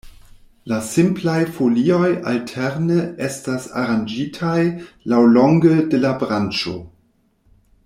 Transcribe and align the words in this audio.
La 0.69 0.77
simplaj 0.85 1.35
folioj 1.57 2.07
alterne 2.31 2.97
estas 3.27 3.69
aranĝitaj 3.83 4.57
laŭlonge 5.15 5.77
de 5.93 6.01
la 6.07 6.17
branĉo. 6.25 6.77